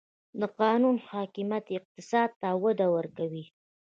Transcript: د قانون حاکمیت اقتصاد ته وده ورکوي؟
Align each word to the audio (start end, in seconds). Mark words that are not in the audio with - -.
د 0.39 0.41
قانون 0.59 0.95
حاکمیت 1.09 1.65
اقتصاد 1.77 2.29
ته 2.41 2.49
وده 2.63 2.87
ورکوي؟ 2.95 3.45